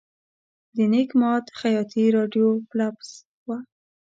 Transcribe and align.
د 0.75 0.77
نیک 0.91 1.09
ماد 1.21 1.45
خیاط 1.59 1.91
راډیو 2.15 2.47
فلپس 2.69 3.09
وه. 3.47 3.57